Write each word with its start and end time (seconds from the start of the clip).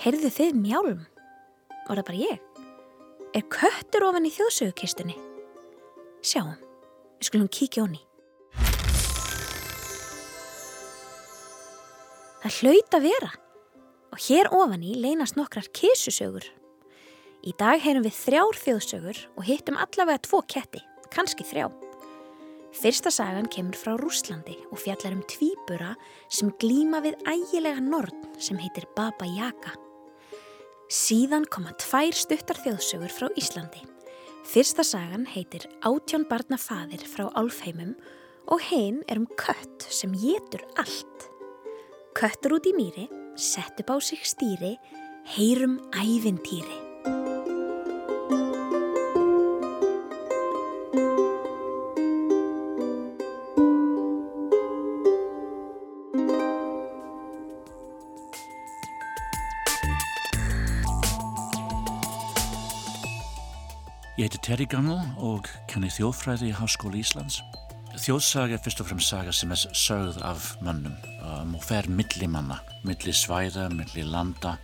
Heyrðu 0.00 0.30
þið 0.32 0.54
mjálm? 0.56 1.00
Var 1.84 1.98
það 1.98 2.06
bara 2.08 2.20
ég? 2.22 2.60
Er 3.36 3.42
köttur 3.52 4.06
ofan 4.06 4.24
í 4.24 4.30
þjóðsögukistunni? 4.32 5.16
Sjáum, 6.24 6.54
við 7.18 7.28
skulum 7.28 7.50
kíkja 7.52 7.84
honni. 7.84 8.00
Það 12.40 12.56
hlaut 12.62 12.96
að 12.96 13.04
vera 13.10 13.28
og 14.08 14.24
hér 14.24 14.48
ofan 14.56 14.88
í 14.88 14.94
leynast 15.02 15.36
nokkrar 15.36 15.68
kísusögur. 15.76 16.48
Í 17.44 17.52
dag 17.60 17.84
heyrum 17.84 18.08
við 18.08 18.16
þrjár 18.22 18.56
þjóðsögur 18.62 19.22
og 19.36 19.44
hittum 19.50 19.76
allavega 19.76 20.24
tvo 20.24 20.40
ketti, 20.48 20.80
kannski 21.12 21.44
þrjá. 21.44 21.68
Fyrsta 22.80 23.12
sagan 23.12 23.52
kemur 23.52 23.76
frá 23.76 24.00
Rúslandi 24.00 24.56
og 24.70 24.80
fjallar 24.80 25.18
um 25.18 25.22
tvíbura 25.28 25.92
sem 26.32 26.48
glíma 26.56 27.04
við 27.04 27.20
ægilega 27.28 27.84
norn 27.84 28.28
sem 28.40 28.56
heitir 28.64 28.88
Baba 28.96 29.28
Yaga. 29.28 29.76
Síðan 30.90 31.44
koma 31.46 31.70
tvær 31.78 32.16
stuttar 32.18 32.58
þjóðsögur 32.64 33.12
frá 33.14 33.28
Íslandi. 33.38 33.84
Fyrsta 34.50 34.82
sagan 34.82 35.22
heitir 35.30 35.68
Átján 35.86 36.24
barna 36.26 36.58
faðir 36.58 37.04
frá 37.06 37.28
Álfheimum 37.38 37.92
og 38.50 38.64
hinn 38.72 38.98
er 39.06 39.20
um 39.22 39.28
kött 39.38 39.86
sem 39.86 40.10
getur 40.18 40.66
allt. 40.74 41.28
Köttur 42.18 42.58
út 42.58 42.66
í 42.66 42.74
mýri, 42.74 43.06
sett 43.38 43.78
upp 43.78 43.94
á 43.94 43.96
sig 44.02 44.26
stýri, 44.26 44.74
heyrum 45.38 45.78
ævintýri. 45.94 46.89
Heiti 64.30 64.46
Terri 64.46 64.66
Gammal 64.70 65.00
og 65.18 65.48
kenni 65.66 65.88
þjóðfræði 65.90 66.52
í 66.52 66.54
Háskóli 66.54 67.00
Íslands. 67.02 67.40
Þjóðsaga 67.98 68.54
er 68.54 68.60
fyrst 68.62 68.82
og 68.84 68.86
fremst 68.86 69.10
saga 69.10 69.32
sem 69.34 69.50
er 69.50 69.58
sögð 69.74 70.20
af 70.22 70.52
mannum 70.62 70.94
um, 71.26 71.56
og 71.58 71.64
fer 71.66 71.88
milli 71.90 72.28
manna, 72.30 72.60
milli 72.86 73.10
svæða, 73.10 73.66
milli 73.74 74.04
landa 74.06 74.54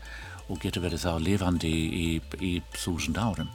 og 0.46 0.62
getur 0.62 0.84
verið 0.86 1.02
þá 1.02 1.18
lifandi 1.18 1.72
í, 1.72 1.82
í, 1.98 2.06
í 2.38 2.52
þúsund 2.78 3.18
árum. 3.18 3.50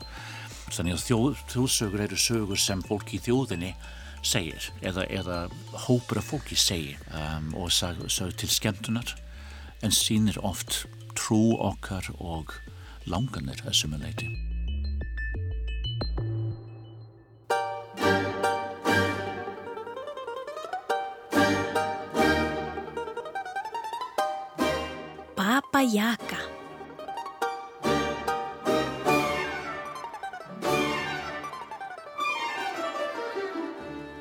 Þannig 0.73 0.97
að 0.97 1.07
þjóð, 1.07 1.39
þjóðsögur 1.53 2.05
eru 2.09 2.19
sögur 2.19 2.59
sem 2.59 2.83
fólk 2.83 3.15
í 3.15 3.23
þjóðinni 3.23 3.71
segir 4.19 4.67
eða, 4.83 5.07
eða 5.07 5.41
hópur 5.87 6.19
af 6.19 6.31
fólki 6.33 6.59
segir 6.59 6.99
um, 7.07 7.53
og 7.55 7.71
sög 7.71 8.35
til 8.35 8.51
skemmtunar 8.51 9.15
en 9.79 9.95
sínir 9.95 10.43
oft 10.43 10.83
trú 11.15 11.55
okkar 11.71 12.11
og 12.19 12.57
langanir 13.07 13.63
að 13.63 13.85
sumuleiti. 13.85 14.50
Baba 25.81 25.93
Yaga. 25.97 26.37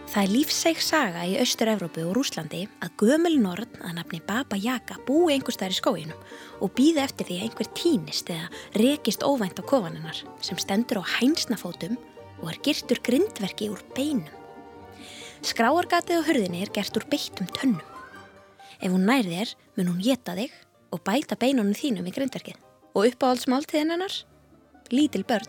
Það 0.08 0.22
er 0.22 0.30
lífsæk 0.32 0.80
saga 0.80 1.26
í 1.28 1.34
Austur-Európu 1.42 2.06
og 2.06 2.14
Rúslandi 2.16 2.62
að 2.80 2.94
gömul 3.02 3.34
norn 3.42 3.76
að 3.84 3.92
nafni 3.98 4.22
Baba 4.24 4.56
Yaga 4.56 4.96
búi 5.04 5.34
einhver 5.34 5.52
staðar 5.52 5.76
í 5.76 5.80
skóinum 5.82 6.24
og 6.64 6.72
býða 6.78 7.04
eftir 7.04 7.28
því 7.28 7.36
að 7.36 7.44
einhver 7.50 7.70
týnist 7.76 8.32
eða 8.32 8.48
rekist 8.80 9.26
óvænt 9.28 9.60
á 9.60 9.64
kofaninnar 9.74 10.24
sem 10.40 10.56
stendur 10.64 11.02
á 11.04 11.12
hænsnafótum 11.18 12.00
og 12.40 12.54
er 12.54 12.62
girtur 12.64 13.04
grindverki 13.04 13.68
úr 13.68 13.84
beinum. 13.92 14.32
Skráargatið 15.44 16.24
á 16.24 16.28
hurðinni 16.30 16.64
er 16.64 16.72
gert 16.72 16.96
úr 16.96 17.04
beittum 17.12 17.52
tönnum. 17.52 17.84
Ef 18.80 18.88
hún 18.88 19.04
nær 19.04 19.28
þér 19.28 19.56
mun 19.76 19.92
hún 19.92 20.04
geta 20.08 20.40
þig 20.40 20.56
og 20.90 21.02
bæta 21.06 21.38
beinunum 21.38 21.74
þínum 21.76 22.08
í 22.08 22.14
grindverkið. 22.14 22.58
Og 22.94 23.12
uppáhaldsmáltiðin 23.12 23.94
hennar? 23.94 24.14
Lítil 24.90 25.22
börn. 25.24 25.46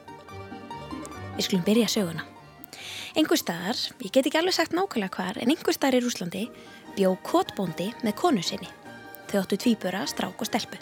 Við 1.38 1.48
skulum 1.48 1.66
byrja 1.66 1.90
söguna. 1.90 2.28
Engur 3.18 3.40
staðar, 3.40 3.80
ég 4.00 4.14
get 4.14 4.28
ekki 4.30 4.40
alveg 4.40 4.56
sagt 4.56 4.76
nákvæmlega 4.78 5.18
hvar, 5.18 5.40
en 5.42 5.52
engur 5.52 5.76
staðar 5.76 6.00
í 6.00 6.04
Rúslandi 6.06 6.46
bjó 6.96 7.16
kotbóndi 7.28 7.90
með 8.06 8.18
konu 8.22 8.44
sinni. 8.46 8.70
Þau 9.32 9.42
áttu 9.42 9.58
tvíbura, 9.60 10.06
strák 10.08 10.40
og 10.40 10.48
stelpu. 10.48 10.80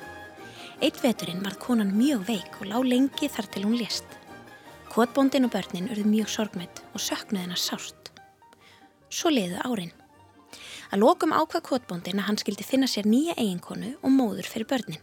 Eitt 0.80 1.00
veturinn 1.03 1.42
varð 1.44 1.59
konan 1.64 1.96
mjög 1.96 2.28
veik 2.30 2.59
og 2.62 2.69
lág 2.69 2.86
lengi 2.88 3.30
þar 3.31 3.50
til 3.53 3.66
hún 3.66 3.80
lést. 3.80 4.06
Kotbóndin 4.90 5.48
og 5.48 5.53
börnin 5.53 5.90
urðu 5.92 6.06
mjög 6.08 6.30
sorgmætt 6.34 6.84
og 6.94 7.03
söknuð 7.03 7.44
hennar 7.46 7.62
sárt. 7.62 8.14
Svo 9.09 9.34
liðu 9.34 9.59
árin. 9.66 9.94
Að 10.89 11.03
lokum 11.03 11.33
ákvað 11.38 11.67
kvotbóndin 11.67 12.17
að 12.17 12.25
hann 12.31 12.39
skildi 12.41 12.66
finna 12.66 12.88
sér 12.89 13.05
nýja 13.05 13.35
eiginkonu 13.38 13.91
og 14.01 14.09
móður 14.09 14.47
fyrir 14.50 14.66
börnin. 14.72 15.01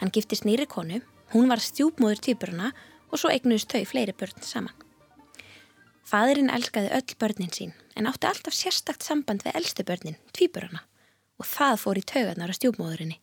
Hann 0.00 0.12
giftist 0.14 0.46
nýri 0.48 0.64
konu, 0.64 1.02
hún 1.34 1.50
var 1.50 1.60
stjúpmóður 1.60 2.22
týpuruna 2.24 2.70
og 3.12 3.20
svo 3.20 3.28
eignuðist 3.28 3.68
þau 3.68 3.84
fleiri 3.90 4.14
börn 4.16 4.40
saman. 4.40 4.72
Fadurinn 6.08 6.48
elskaði 6.48 6.88
öll 6.96 7.18
börnin 7.20 7.52
sín 7.52 7.74
en 8.00 8.08
átti 8.08 8.30
alltaf 8.30 8.56
sérstakt 8.56 9.04
samband 9.04 9.44
við 9.44 9.58
eldstu 9.60 9.84
börnin, 9.84 10.16
týpuruna. 10.32 10.80
Og 11.36 11.44
það 11.44 11.76
fór 11.84 12.00
í 12.00 12.06
taugarnar 12.08 12.52
á 12.52 12.56
stjúpmóðurinni 12.56 13.20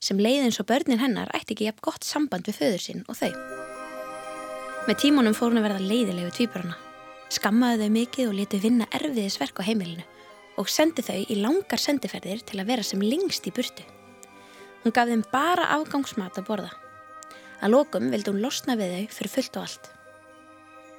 sem 0.00 0.22
leiði 0.22 0.46
eins 0.46 0.60
og 0.62 0.70
börnin 0.70 1.02
hennar 1.02 1.34
ætti 1.34 1.56
ekki 1.56 1.66
jafn 1.66 1.82
gott 1.82 2.06
samband 2.06 2.46
við 2.46 2.60
föður 2.62 2.86
sín 2.86 3.02
og 3.10 3.18
þau. 3.18 3.34
Með 4.86 5.02
tímunum 5.02 5.34
fór 5.34 5.50
hún 5.50 5.60
að 5.60 5.66
verða 5.66 5.90
leiðilegu 5.90 6.30
týpuruna. 6.38 6.78
Skammaði 7.30 7.84
þau 7.84 7.94
mikið 7.98 8.30
og 8.30 8.38
leti 8.38 8.62
vinna 8.62 8.86
erfiðisverk 8.94 9.60
á 9.60 9.66
heimilinu 9.66 10.06
og 10.60 10.68
sendi 10.68 11.02
þau 11.04 11.16
í 11.24 11.38
langar 11.40 11.80
sendiferðir 11.80 12.44
til 12.44 12.60
að 12.60 12.68
vera 12.68 12.84
sem 12.84 13.00
lengst 13.00 13.46
í 13.48 13.52
burtu. 13.56 13.86
Hún 14.82 14.94
gaf 14.96 15.08
þeim 15.08 15.24
bara 15.32 15.70
afgangsmat 15.76 16.38
að 16.40 16.48
borða. 16.48 16.70
Að 17.60 17.74
lokum 17.74 18.10
vildi 18.12 18.32
hún 18.32 18.42
losna 18.44 18.76
við 18.80 18.94
þau 18.94 19.16
fyrir 19.16 19.34
fullt 19.34 19.56
og 19.56 19.66
allt. 19.66 19.90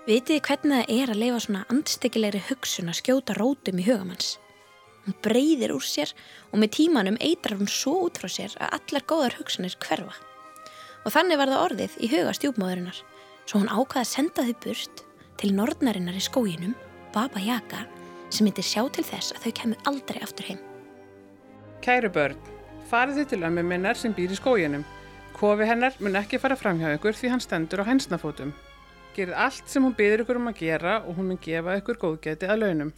Vitiði 0.07 0.41
hvernig 0.45 0.79
það 0.81 0.95
er 0.97 1.11
að 1.13 1.21
leifa 1.21 1.43
svona 1.45 1.63
andstekilegri 1.69 2.41
hugsun 2.47 2.89
að 2.89 2.99
skjóta 3.01 3.37
rótum 3.37 3.81
í 3.81 3.85
hugamanns. 3.85 4.35
Hún 5.05 5.17
breyðir 5.25 5.73
úr 5.73 5.85
sér 5.85 6.13
og 6.49 6.61
með 6.61 6.73
tímanum 6.77 7.17
eitrar 7.21 7.57
hún 7.57 7.69
svo 7.69 7.95
út 8.07 8.17
frá 8.21 8.29
sér 8.29 8.53
að 8.61 8.77
allar 8.77 9.05
góðar 9.09 9.37
hugsanir 9.37 9.77
hverfa. 9.81 10.13
Og 11.05 11.13
þannig 11.13 11.41
var 11.41 11.49
það 11.49 11.65
orðið 11.67 11.97
í 12.01 12.11
huga 12.11 12.33
stjúpmóðurinnar, 12.37 12.99
svo 13.45 13.61
hún 13.61 13.71
ákvaði 13.73 14.03
að 14.03 14.11
senda 14.11 14.45
þau 14.45 14.53
burt 14.65 15.03
til 15.41 15.53
norðnarinnar 15.57 16.17
í 16.17 16.21
skóginum, 16.21 16.75
Baba 17.13 17.41
Yaga, 17.41 17.87
sem 18.31 18.47
myndir 18.47 18.65
sjá 18.65 18.81
til 18.89 19.03
þess 19.05 19.35
að 19.35 19.45
þau 19.45 19.53
kemur 19.59 19.85
aldrei 19.91 20.23
aftur 20.23 20.49
heim. 20.49 20.59
Kæru 21.83 22.11
börn, 22.13 22.39
farið 22.89 23.21
þið 23.21 23.29
til 23.31 23.43
ömmu 23.47 23.63
minnar 23.67 23.99
sem 23.99 24.13
býr 24.15 24.33
í 24.33 24.39
skóginum. 24.39 24.83
Kofi 25.37 25.65
hennar 25.67 25.95
mun 25.99 26.19
ekki 26.19 26.39
fara 26.41 26.57
fram 26.59 26.79
hjá 26.81 26.91
ykkur 26.95 27.17
því 27.17 27.31
hann 27.33 27.43
stendur 27.43 27.81
á 27.81 27.89
hensnafótum. 27.89 28.53
Gerið 29.15 29.39
allt 29.45 29.67
sem 29.67 29.83
hún 29.83 29.95
byður 29.97 30.23
ykkur 30.23 30.39
um 30.39 30.51
að 30.51 30.61
gera 30.61 30.99
og 31.01 31.17
hún 31.17 31.31
mun 31.31 31.41
gefa 31.41 31.79
ykkur 31.81 31.99
góðgæti 32.03 32.47
að 32.47 32.63
launum. 32.63 32.93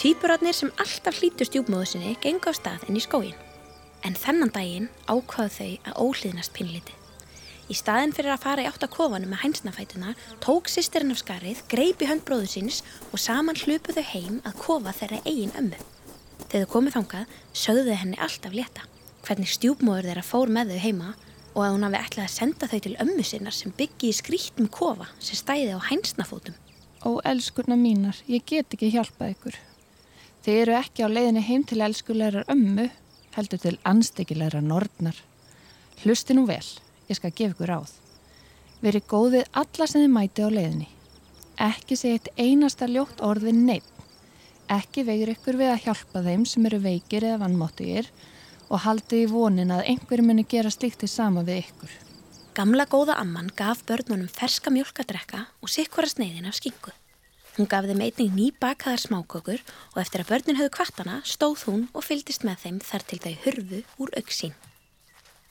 Týpurarnir 0.00 0.56
sem 0.56 0.72
alltaf 0.82 1.20
hlítu 1.20 1.46
stjúpmóðu 1.48 1.86
sinni 1.94 2.16
gengu 2.20 2.50
á 2.50 2.52
stað 2.52 2.88
inn 2.88 2.98
í 2.98 3.04
skógin. 3.04 3.38
En 4.04 4.18
þennan 4.18 4.52
daginn 4.52 4.90
ákvaðu 5.08 5.54
þau 5.54 5.70
að 5.88 6.02
óhlýðnast 6.04 6.52
pinliti. 6.56 7.03
Í 7.64 7.72
staðin 7.72 8.12
fyrir 8.12 8.34
að 8.34 8.42
fara 8.42 8.60
í 8.60 8.66
átt 8.68 8.82
að 8.84 8.92
kofanum 8.92 9.30
með 9.32 9.40
hænsnafætuna 9.40 10.14
tók 10.44 10.68
sýstirinn 10.68 11.14
af 11.14 11.22
skarið, 11.22 11.62
greipi 11.68 12.04
hönd 12.10 12.24
bróðu 12.28 12.46
síns 12.50 12.82
og 13.10 13.18
saman 13.22 13.56
hlupu 13.56 13.94
þau 13.96 14.04
heim 14.04 14.40
að 14.44 14.58
kofa 14.60 14.92
þeirra 14.92 15.20
eigin 15.24 15.54
ömmu. 15.56 15.78
Þegar 16.50 16.66
þau 16.66 16.72
komið 16.74 16.96
þangað 16.98 17.26
sögðu 17.56 17.96
henni 17.96 18.20
alltaf 18.20 18.52
leta, 18.52 18.84
hvernig 19.24 19.48
stjúpmóður 19.48 20.10
þeirra 20.10 20.26
fór 20.28 20.52
með 20.52 20.74
þau 20.74 20.78
heima 20.84 21.14
og 21.54 21.64
að 21.64 21.72
hún 21.72 21.86
hafi 21.88 22.00
ætlað 22.02 22.24
að 22.26 22.34
senda 22.34 22.68
þau 22.68 22.80
til 22.84 22.96
ömmu 23.00 23.24
sinnar 23.24 23.56
sem 23.56 23.72
byggi 23.78 24.10
í 24.10 24.12
skrítum 24.12 24.68
kofa 24.68 25.08
sem 25.16 25.40
stæði 25.40 25.72
á 25.72 25.80
hænsnafótum. 25.88 26.54
Ó, 27.04 27.20
elskurna 27.24 27.76
mínar, 27.80 28.20
ég 28.28 28.44
get 28.44 28.76
ekki 28.76 28.92
hjálpað 28.92 29.32
ykkur. 29.38 29.56
Þið 30.44 30.60
eru 30.60 30.76
ekki 30.76 31.04
á 31.04 31.08
leiðinni 31.08 31.40
heim 31.48 31.64
til 31.64 31.80
elskulegar 31.80 32.44
ömmu, 32.52 32.90
heldur 33.36 33.60
til 33.60 33.78
anstekkilegar 33.88 34.60
ég 37.08 37.18
skal 37.18 37.32
gefa 37.32 37.54
ykkur 37.54 37.72
ráð. 37.72 37.94
Verið 38.84 39.08
góðið 39.10 39.50
alla 39.62 39.88
sem 39.88 40.04
þið 40.04 40.14
mæti 40.14 40.44
á 40.44 40.48
leiðinni. 40.52 40.88
Ekki 41.64 41.96
segja 41.96 42.18
eitt 42.18 42.30
einasta 42.36 42.88
ljótt 42.90 43.22
orðið 43.24 43.60
neitt. 43.64 43.90
Ekki 44.72 45.04
vegur 45.04 45.34
ykkur 45.34 45.58
við 45.60 45.70
að 45.74 45.82
hjálpa 45.84 46.24
þeim 46.24 46.46
sem 46.48 46.66
eru 46.66 46.80
veikir 46.82 47.26
eða 47.28 47.42
vannmáttugir 47.44 48.08
og 48.70 48.80
haldið 48.86 49.26
í 49.26 49.30
vonin 49.30 49.72
að 49.74 49.86
einhverjum 49.92 50.30
muni 50.32 50.46
gera 50.48 50.72
slíkt 50.72 51.04
í 51.04 51.10
sama 51.10 51.44
við 51.44 51.66
ykkur. 51.66 51.94
Gamla 52.54 52.86
góða 52.86 53.18
amman 53.20 53.50
gaf 53.56 53.84
börnunum 53.88 54.30
ferska 54.30 54.70
mjölkadrekka 54.70 55.46
og 55.60 55.72
sikkvara 55.72 56.10
sneiðin 56.10 56.48
af 56.48 56.58
skingu. 56.60 56.92
Hún 57.54 57.68
gaf 57.70 57.86
þeim 57.86 58.02
einnig 58.02 58.32
nýbakaðar 58.34 59.02
smákökur 59.02 59.60
og 59.92 59.98
eftir 60.02 60.24
að 60.24 60.30
börnin 60.32 60.58
höfðu 60.58 60.74
kvartana 60.74 61.20
stóð 61.28 61.68
hún 61.68 61.84
og 61.92 62.06
fyldist 62.06 62.46
með 62.46 62.64
þeim 62.64 62.78
þar 62.82 63.04
til 63.10 63.20
þau 63.22 63.34
hurfu 63.44 63.82
úr 64.02 64.14
auksín. 64.18 64.54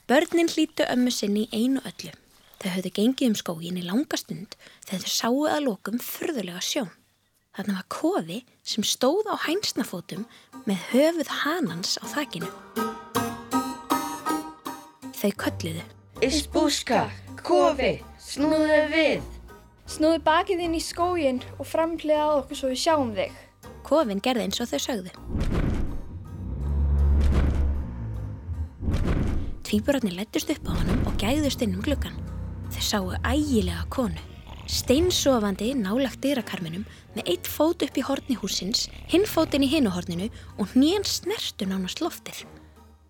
Börnin 0.08 0.48
hlítu 0.52 0.84
ömmu 0.84 1.08
sinni 1.08 1.46
í 1.46 1.62
einu 1.64 1.80
öllu. 1.88 2.10
Þau 2.60 2.66
höfðu 2.74 2.90
gengið 2.98 3.30
um 3.30 3.36
skógin 3.40 3.78
í 3.80 3.84
langa 3.86 4.18
stund 4.20 4.52
þegar 4.84 5.00
þau 5.00 5.12
sáu 5.14 5.38
að 5.48 5.64
lokum 5.64 5.96
fyrðulega 5.96 6.60
sjón. 6.60 6.90
Þarna 7.56 7.78
var 7.78 7.86
kofi 7.88 8.36
sem 8.60 8.84
stóð 8.84 9.30
á 9.32 9.40
hænsnafótum 9.46 10.26
með 10.68 10.84
höfuð 10.90 11.32
hanans 11.40 11.96
á 11.96 12.04
þakinu. 12.12 12.52
Þau 15.22 15.32
kölluðu. 15.40 15.88
Isbúska, 16.20 17.06
kofi, 17.40 17.96
snúðu 18.20 18.82
við. 18.92 19.24
Snúðu 19.88 20.20
bakið 20.28 20.66
inn 20.68 20.76
í 20.76 20.84
skógin 20.84 21.40
og 21.56 21.64
framhliða 21.72 22.28
á 22.28 22.36
okkur 22.42 22.60
svo 22.60 22.76
við 22.76 22.84
sjáum 22.84 23.16
þig. 23.16 23.44
Kofin 23.88 24.20
gerði 24.20 24.50
eins 24.50 24.60
og 24.60 24.68
þau 24.68 24.80
sögðu. 24.84 25.53
Tvíburarnir 29.74 30.14
lættust 30.14 30.52
upp 30.54 30.68
á 30.70 30.72
honum 30.78 31.00
og 31.02 31.16
gæðust 31.18 31.64
inn 31.64 31.72
um 31.74 31.80
gluggan. 31.82 32.14
Þau 32.70 32.82
sáu 32.86 33.08
ægilega 33.26 33.82
konu. 33.90 34.22
Steinsofandi 34.70 35.72
nálagt 35.74 36.20
dyrakarminum 36.22 36.84
með 37.16 37.32
eitt 37.32 37.50
fót 37.50 37.82
upp 37.82 37.98
í 37.98 38.04
horni 38.06 38.36
húsins, 38.38 38.84
hinn 39.10 39.26
fótinn 39.26 39.66
í 39.66 39.72
hinuhorninu 39.72 40.30
og 40.62 40.76
hnén 40.76 41.02
snertu 41.02 41.66
nánast 41.66 42.04
loftið. 42.04 42.44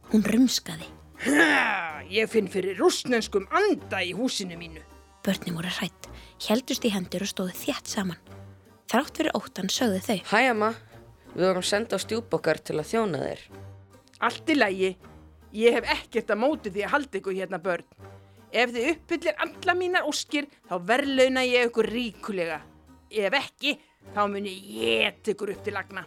Hún 0.09 0.25
rumskaði. 0.25 0.89
Ha, 1.27 2.01
ég 2.09 2.33
finn 2.33 2.49
fyrir 2.49 2.81
rúsnenskum 2.81 3.45
anda 3.53 4.01
í 4.01 4.17
húsinu 4.17 4.57
mínu. 4.57 4.81
Börnum 5.21 5.61
voru 5.61 5.69
hrætt, 5.69 6.09
heldust 6.49 6.89
í 6.89 6.97
hendur 6.97 7.29
og 7.29 7.35
stóðu 7.35 7.61
þjætt 7.61 7.93
saman. 7.93 8.29
Þrátt 8.89 9.19
fyrir 9.21 9.37
óttan 9.37 9.69
sögðu 9.69 10.01
þau. 10.09 10.21
Hæ, 10.33 10.41
amma. 10.57 10.77
Við 11.37 11.51
vorum 11.51 11.73
senda 11.75 12.01
á 12.01 12.05
stjúbokkar 12.09 12.65
til 12.65 12.81
að 12.81 12.95
þjóna 12.95 13.27
þér. 13.29 13.51
Allt 14.25 14.49
í 14.49 14.65
lægi. 14.65 14.97
Ég 15.55 15.77
hef 15.77 15.87
ekkert 15.87 16.33
að 16.35 16.41
móti 16.43 16.71
því 16.75 16.83
að 16.83 16.93
halda 16.97 17.19
ykkur 17.21 17.37
hérna 17.37 17.61
börn. 17.63 17.87
Ef 18.55 18.73
þið 18.75 18.89
uppfyllir 18.91 19.37
alla 19.45 19.75
mínar 19.79 20.07
óskir, 20.11 20.49
þá 20.67 20.75
verðlauna 20.89 21.45
ég 21.47 21.69
ykkur 21.69 21.89
ríkulega. 21.95 22.59
Ef 23.11 23.37
ekki, 23.39 23.77
þá 24.15 24.23
muni 24.31 24.55
ég 24.81 25.31
ykkur 25.31 25.53
upp 25.55 25.63
til 25.63 25.75
lagna. 25.77 26.05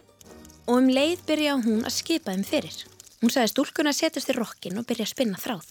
Og 0.68 0.82
um 0.82 0.90
leið 0.92 1.24
byrja 1.28 1.56
hún 1.64 1.80
að 1.88 1.96
skipa 1.96 2.34
þeim 2.34 2.44
fyrir. 2.44 2.76
Hún 3.22 3.32
sagði 3.32 3.52
stúlkuna 3.54 3.94
að 3.94 4.00
setjast 4.02 4.32
í 4.32 4.36
rokkin 4.36 4.80
og 4.80 4.86
byrja 4.88 5.06
að 5.08 5.12
spinna 5.14 5.40
þráð. 5.40 5.70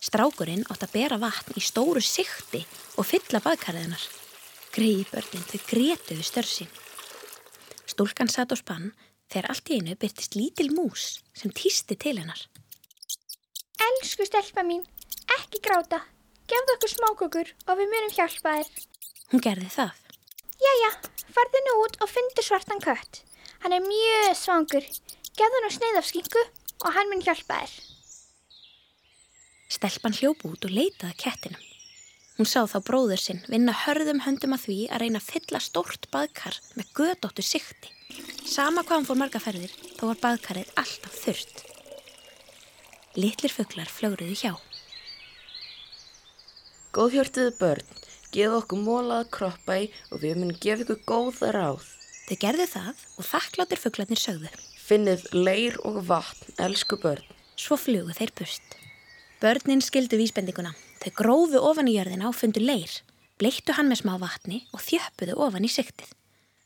Strákurinn 0.00 0.64
átt 0.72 0.86
að 0.86 0.94
bera 0.96 1.18
vatn 1.20 1.60
í 1.60 1.62
stóru 1.64 2.00
sikti 2.00 2.62
og 2.96 3.04
fylla 3.04 3.42
baðkarðiðnar. 3.44 4.06
Greiði 4.72 5.04
börnin 5.10 5.44
þau 5.44 5.60
gretuðu 5.68 6.24
störsin. 6.24 6.72
Stúlkan 7.84 8.32
satt 8.32 8.54
á 8.54 8.56
spann 8.56 8.94
þegar 9.28 9.52
allt 9.52 9.68
í 9.68 9.76
einu 9.76 9.98
byrtist 10.00 10.40
lítil 10.40 10.70
mús 10.72 11.20
sem 11.36 11.52
týsti 11.52 11.98
til 12.00 12.16
hennar. 12.16 12.40
Elsku 13.86 14.26
stelpa 14.28 14.64
mín, 14.66 14.82
ekki 15.38 15.60
gráta. 15.64 16.02
Gefðu 16.50 16.74
okkur 16.76 16.92
smákökur 16.92 17.52
og 17.66 17.78
við 17.78 17.92
munum 17.92 18.14
hjálpa 18.16 18.56
þér. 18.58 18.70
Hún 19.30 19.44
gerði 19.44 19.70
það. 19.72 19.92
Jæja, 20.60 20.90
farðu 21.32 21.62
nú 21.66 21.76
út 21.84 21.96
og 22.02 22.10
fyndu 22.10 22.44
svartan 22.44 22.82
kött. 22.82 23.22
Hann 23.62 23.76
er 23.76 23.84
mjög 23.84 24.34
svangur. 24.36 24.88
Gefðu 25.38 25.62
nú 25.62 25.70
sneið 25.72 26.00
af 26.00 26.10
skingu 26.10 26.42
og 26.84 26.92
hann 26.96 27.08
mun 27.12 27.24
hjálpa 27.24 27.62
þér. 27.62 27.78
Stelpan 29.70 30.16
hljóp 30.18 30.44
út 30.48 30.66
og 30.66 30.74
leitaði 30.74 31.16
kettinum. 31.22 31.64
Hún 32.40 32.48
sá 32.48 32.64
þá 32.64 32.78
bróður 32.84 33.20
sinn 33.20 33.42
vinna 33.52 33.72
hörðum 33.84 34.24
höndum 34.24 34.56
að 34.56 34.66
því 34.66 34.78
að 34.90 35.02
reyna 35.04 35.20
að 35.20 35.30
fylla 35.30 35.60
stórt 35.62 36.08
baðkar 36.12 36.56
með 36.74 36.92
gödóttu 36.96 37.44
sikti. 37.44 37.92
Sama 38.48 38.82
hvað 38.82 38.96
hann 38.96 39.08
fór 39.10 39.20
marga 39.20 39.42
ferðir, 39.44 39.74
þá 39.96 40.06
var 40.08 40.22
baðkarið 40.24 40.72
alltaf 40.80 41.20
þurrt. 41.20 41.69
Littlir 43.18 43.50
fugglar 43.50 43.88
flögruðu 43.90 44.36
hjá. 44.38 44.52
Góðhjörtuðu 46.94 47.56
börn, 47.58 47.88
gefa 48.30 48.60
okkur 48.60 48.78
mólað 48.78 49.24
kroppa 49.34 49.78
í 49.82 49.88
og 50.14 50.22
við 50.22 50.36
munum 50.38 50.60
gefa 50.62 50.84
ykkur 50.84 51.00
góða 51.08 51.50
ráð. 51.56 51.88
Þau 52.28 52.36
gerðu 52.44 52.66
það 52.70 53.02
og 53.18 53.26
þakkláttir 53.26 53.82
fugglarnir 53.82 54.22
sögðu. 54.22 54.52
Finnið 54.86 55.26
leir 55.34 55.80
og 55.82 55.98
vatn, 56.06 56.54
elsku 56.62 57.00
börn. 57.02 57.26
Svo 57.58 57.74
flugu 57.74 58.14
þeir 58.14 58.30
burt. 58.38 58.78
Börnin 59.42 59.82
skildu 59.82 60.14
vísbendinguna. 60.20 60.70
Þau 61.02 61.10
grófu 61.18 61.64
ofan 61.66 61.90
í 61.90 61.96
jörðina 61.98 62.30
og 62.30 62.38
fundu 62.38 62.62
leir, 62.62 62.94
bleittu 63.42 63.74
hann 63.74 63.90
með 63.90 64.04
smá 64.04 64.14
vatni 64.22 64.62
og 64.70 64.86
þjöppuðu 64.86 65.34
ofan 65.34 65.66
í 65.66 65.72
siktið. 65.72 66.14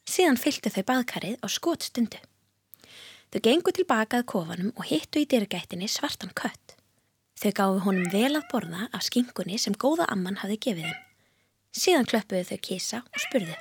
Síðan 0.05 0.37
fylgtu 0.37 0.69
þau 0.76 0.85
baðkarið 0.93 1.40
á 1.40 1.49
skotstundu. 1.49 2.20
Þau 3.35 3.41
gengu 3.43 3.73
tilbaka 3.75 4.21
að 4.21 4.29
kofanum 4.31 4.75
og 4.79 4.85
hittu 4.87 5.19
í 5.19 5.27
dyrgættinni 5.27 5.89
svartan 5.91 6.31
kött. 6.39 6.77
Þau 7.35 7.51
gáfu 7.59 7.81
honum 7.83 8.13
vel 8.13 8.37
að 8.39 8.45
borða 8.53 8.85
af 8.95 9.03
skingunni 9.03 9.57
sem 9.59 9.75
góða 9.75 10.07
amman 10.15 10.39
hafði 10.39 10.59
gefið 10.69 10.85
þeim. 10.87 11.01
Síðan 11.75 12.07
klöppuðu 12.13 12.45
þau 12.47 12.61
kísa 12.69 13.01
og 13.03 13.19
spurðu. 13.25 13.57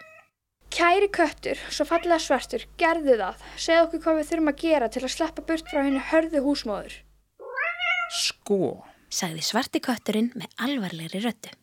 Kæri 0.78 1.08
köttur, 1.18 1.58
svo 1.74 1.88
fallega 1.90 2.20
svartur, 2.22 2.68
gerðu 2.78 3.18
það. 3.18 3.42
Segð 3.66 3.82
okkur 3.88 4.04
hvað 4.06 4.20
við 4.20 4.30
þurfum 4.30 4.52
að 4.54 4.62
gera 4.62 4.92
til 4.94 5.02
að 5.02 5.14
sleppa 5.16 5.48
burt 5.50 5.74
frá 5.74 5.82
henni 5.82 6.06
hörðu 6.12 6.44
húsmóður. 6.46 7.00
Sko, 8.14 8.62
sagði 9.10 9.48
svarti 9.50 9.82
kötturinn 9.82 10.30
með 10.38 10.54
alvarlegri 10.68 11.24
röttu. 11.26 11.58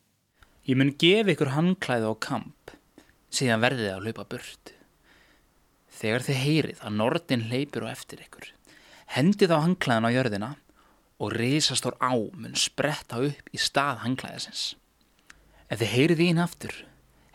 ég 0.67 0.83
mun 0.83 0.91
gefa 0.99 1.31
ykkur 1.31 1.55
handklæði 1.55 2.11
og 2.11 2.19
kamp, 2.27 2.75
síðan 3.31 3.63
verðið 3.63 3.95
að 3.95 4.03
hlaupa 4.03 4.27
burt. 4.35 4.75
Þegar 5.91 6.25
þið 6.27 6.41
heyrið 6.45 6.83
að 6.87 6.97
nortin 6.97 7.47
hleypur 7.51 7.87
og 7.87 7.93
eftir 7.93 8.23
ykkur, 8.25 8.51
hendið 9.17 9.55
á 9.55 9.59
handklæðin 9.67 10.07
á 10.07 10.15
jörðina 10.15 10.51
og 11.21 11.35
risastór 11.37 11.99
á 12.01 12.15
mun 12.15 12.57
spretta 12.57 13.21
upp 13.27 13.51
í 13.53 13.61
stað 13.61 14.05
handklæðisins. 14.07 14.63
Ef 15.69 15.83
þið 15.83 15.93
heyrið 15.95 16.23
í 16.23 16.29
hinn 16.31 16.43
aftur, 16.43 16.75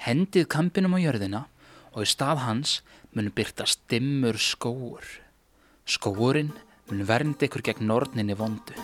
hendið 0.01 0.49
kampinum 0.51 0.97
á 0.97 0.99
jörðina 1.03 1.45
og 1.93 2.03
í 2.03 2.09
stað 2.09 2.41
hans 2.47 2.79
mun 3.15 3.31
byrta 3.35 3.67
stimmur 3.69 4.39
skóur. 4.41 5.05
Skóurinn 5.85 6.51
mun 6.89 7.05
vernda 7.07 7.47
ykkur 7.47 7.63
gegn 7.65 7.87
norninni 7.87 8.35
vondu. 8.37 8.75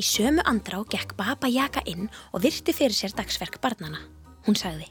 Í 0.00 0.04
sömu 0.06 0.40
andrá 0.48 0.78
gekk 0.88 1.12
Baba 1.18 1.50
Jaka 1.50 1.82
inn 1.90 2.06
og 2.32 2.40
virti 2.46 2.72
fyrir 2.72 2.96
sér 2.96 3.12
dagsverk 3.12 3.58
barnana. 3.60 4.00
Hún 4.46 4.56
sagði, 4.56 4.86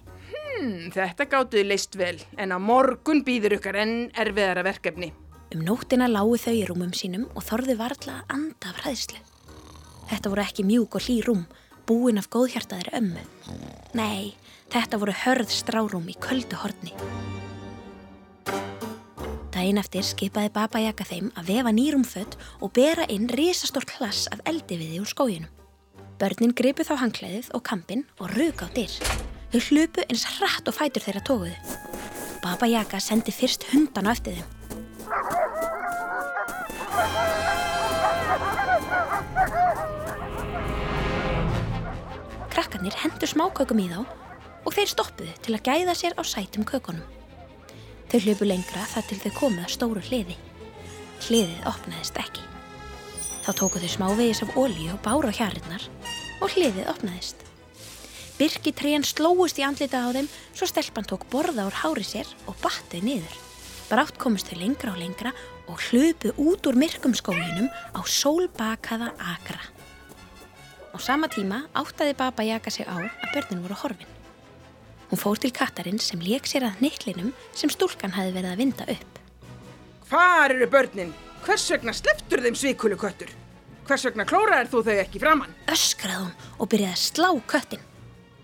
Hmm, 0.60 0.90
þetta 0.92 1.24
gáttuði 1.32 1.62
leist 1.70 1.94
vel, 1.96 2.18
en 2.36 2.52
á 2.52 2.60
morgun 2.60 3.22
býður 3.24 3.56
ykkar 3.56 3.78
enn 3.80 4.10
erfiðara 4.12 4.66
verkefni. 4.68 5.14
um 5.56 5.62
nóttina 5.66 6.06
lágu 6.06 6.36
þau 6.38 6.54
í 6.54 6.66
rúmum 6.68 6.92
sínum 6.94 7.24
og 7.34 7.42
þorðu 7.48 7.78
varla 7.80 8.20
að 8.20 8.34
anda 8.36 8.70
af 8.70 8.82
hræðslu. 8.84 9.22
Þetta 10.10 10.30
voru 10.30 10.44
ekki 10.44 10.66
mjúk 10.68 10.96
og 11.00 11.06
hlý 11.08 11.16
rúm, 11.26 11.46
búin 11.88 12.20
af 12.20 12.28
góðhjartaðir 12.30 12.92
ömmu. 13.00 13.24
Nei, 13.96 14.36
þetta 14.70 15.00
voru 15.00 15.16
hörð 15.24 15.50
strárúm 15.50 16.12
í 16.12 16.18
köldu 16.20 16.60
horni. 16.60 16.94
Dæin 19.56 19.80
eftir 19.80 20.04
skipaði 20.04 20.52
Baba 20.54 20.84
Jaka 20.84 21.08
þeim 21.08 21.32
að 21.40 21.50
vefa 21.56 21.72
nýrumfött 21.74 22.38
og 22.60 22.76
bera 22.76 23.08
inn 23.10 23.32
risastór 23.32 23.88
klass 23.88 24.28
af 24.28 24.44
eldiviði 24.46 25.02
úr 25.02 25.10
skóginum. 25.10 25.50
Börnin 26.20 26.54
gripu 26.54 26.84
þá 26.84 26.98
hangklæðið 27.00 27.54
og 27.56 27.64
kampinn 27.64 28.06
og 28.20 28.36
ruk 28.36 28.62
á 28.62 28.68
dyr. 28.76 28.92
Þau 29.50 29.62
hlupu 29.66 30.04
eins 30.06 30.28
hratt 30.36 30.68
og 30.70 30.76
fætur 30.78 31.02
þeirra 31.02 31.24
tóguðu. 31.26 31.56
Baba 32.44 32.68
Jaka 32.70 33.00
sendi 33.02 33.34
fyrst 33.34 33.66
hundan 33.72 34.06
á 34.06 34.14
eftir 34.14 34.38
þeim. 34.38 34.50
Krakkarnir 42.54 43.00
hendur 43.02 43.34
smákökum 43.34 43.82
í 43.82 43.90
þá 43.90 44.04
og 44.04 44.72
þeir 44.76 44.94
stoppuðu 44.94 45.34
til 45.42 45.58
að 45.58 45.66
gæða 45.66 45.98
sér 45.98 46.14
á 46.14 46.22
sætum 46.22 46.70
kökunum. 46.70 47.10
Þau 48.14 48.20
hlupu 48.22 48.46
lengra 48.46 48.86
þar 48.94 49.10
til 49.10 49.22
þau 49.26 49.34
komuð 49.42 49.66
að 49.66 49.76
stóru 49.80 50.08
hliði. 50.12 50.38
Hliðið 51.26 51.70
opnaðist 51.74 52.22
ekki. 52.22 52.46
Þá 53.50 53.52
tóku 53.58 53.82
þau 53.82 53.92
smávegis 53.98 54.46
af 54.46 54.54
ólíu 54.54 54.94
og 54.94 55.02
bára 55.02 55.34
á 55.34 55.38
hjarinnar 55.42 55.90
og 56.38 56.54
hliðið 56.54 56.94
opnaðist. 56.94 57.49
Birki 58.40 58.72
trén 58.72 59.04
slóist 59.04 59.58
í 59.60 59.66
andlita 59.68 60.00
á 60.00 60.16
þeim 60.16 60.28
svo 60.56 60.68
stelpan 60.70 61.04
tók 61.04 61.26
borða 61.28 61.66
úr 61.68 61.76
hári 61.76 62.06
sér 62.08 62.30
og 62.48 62.56
battuð 62.64 63.04
niður. 63.04 63.34
Brátt 63.90 64.16
komist 64.22 64.48
þau 64.48 64.62
lengra 64.62 64.94
og 64.94 65.02
lengra 65.02 65.34
og 65.68 65.82
hlupu 65.90 66.32
út 66.40 66.70
úr 66.70 66.78
myrkum 66.80 67.12
skóginum 67.18 67.68
á 67.68 68.00
sólbakaða 68.08 69.10
akra. 69.20 69.60
Á 70.96 70.98
sama 71.04 71.28
tíma 71.28 71.66
áttaði 71.76 72.16
Baba 72.16 72.46
Jaka 72.48 72.72
sig 72.72 72.88
á 72.88 72.96
að 72.96 73.34
börnin 73.34 73.66
voru 73.66 73.76
horfin. 73.82 74.16
Hún 75.12 75.20
fór 75.20 75.42
til 75.42 75.52
kattarinn 75.52 76.00
sem 76.00 76.24
lék 76.24 76.48
sér 76.48 76.70
að 76.70 76.80
niklinum 76.86 77.34
sem 77.52 77.68
stúlkan 77.68 78.16
hafi 78.16 78.32
verið 78.32 78.54
að 78.54 78.64
vinda 78.64 78.88
upp. 78.88 79.20
Hvar 80.08 80.56
eru 80.56 80.70
börnin? 80.72 81.12
Hvers 81.44 81.68
vegna 81.76 81.92
sleftur 81.92 82.40
þeim 82.46 82.56
svikulu 82.56 82.96
köttur? 82.96 83.36
Hvers 83.84 84.08
vegna 84.08 84.24
klóraðir 84.24 84.72
þú 84.72 84.86
þau 84.88 84.98
ekki 85.04 85.20
framann? 85.20 85.54
Öskraði 85.68 86.24
hún 86.24 86.34
og 86.56 86.72
byrjaði 86.72 86.96
að 86.96 87.04
slá 87.04 87.32
köttin. 87.50 87.89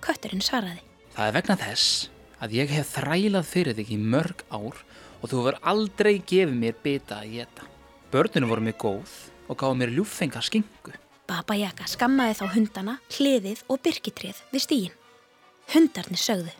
Kötturinn 0.05 0.43
svaraði. 0.45 0.83
Það 1.15 1.29
er 1.29 1.35
vegna 1.39 1.55
þess 1.57 2.09
að 2.43 2.57
ég 2.59 2.73
hef 2.75 2.91
þrælað 2.99 3.47
fyrir 3.49 3.77
þig 3.77 3.93
í 3.95 3.97
mörg 3.97 4.43
ár 4.53 4.83
og 5.21 5.31
þú 5.31 5.39
hefur 5.39 5.57
aldrei 5.71 6.13
gefið 6.19 6.59
mér 6.59 6.75
bita 6.83 7.21
að 7.23 7.31
geta. 7.39 7.65
Börninu 8.13 8.49
voru 8.51 8.65
mér 8.67 8.77
góð 8.77 9.15
og 9.49 9.57
gáði 9.57 9.79
mér 9.81 9.95
ljúffenga 9.95 10.43
skingu. 10.45 10.93
Baba 11.25 11.57
Jaka 11.57 11.87
skammaði 11.89 12.37
þá 12.37 12.45
hundana, 12.53 12.99
hliðið 13.15 13.63
og 13.73 13.81
byrkitrið 13.81 14.43
við 14.51 14.65
stíin. 14.67 14.93
Hundarnir 15.73 16.21
sögðu. 16.21 16.53